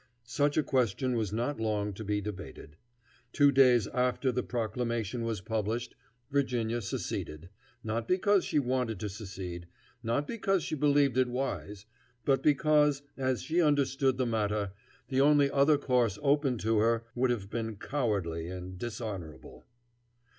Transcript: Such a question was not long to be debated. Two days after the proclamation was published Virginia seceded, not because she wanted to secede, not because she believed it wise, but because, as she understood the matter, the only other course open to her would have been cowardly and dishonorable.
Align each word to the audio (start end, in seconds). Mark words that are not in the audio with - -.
Such 0.25 0.57
a 0.57 0.63
question 0.63 1.15
was 1.15 1.31
not 1.31 1.59
long 1.59 1.93
to 1.93 2.03
be 2.03 2.21
debated. 2.21 2.75
Two 3.33 3.51
days 3.51 3.85
after 3.89 4.31
the 4.31 4.41
proclamation 4.41 5.23
was 5.23 5.41
published 5.41 5.93
Virginia 6.31 6.81
seceded, 6.81 7.49
not 7.83 8.07
because 8.07 8.43
she 8.43 8.57
wanted 8.57 8.99
to 9.01 9.09
secede, 9.09 9.67
not 10.01 10.25
because 10.27 10.63
she 10.63 10.73
believed 10.73 11.19
it 11.19 11.27
wise, 11.27 11.85
but 12.25 12.41
because, 12.41 13.03
as 13.15 13.43
she 13.43 13.61
understood 13.61 14.17
the 14.17 14.25
matter, 14.25 14.71
the 15.09 15.21
only 15.21 15.51
other 15.51 15.77
course 15.77 16.17
open 16.23 16.57
to 16.57 16.79
her 16.79 17.03
would 17.13 17.29
have 17.29 17.51
been 17.51 17.75
cowardly 17.75 18.47
and 18.47 18.79
dishonorable. 18.79 19.65